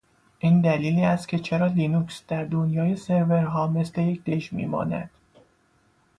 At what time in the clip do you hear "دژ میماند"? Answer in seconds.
4.23-5.09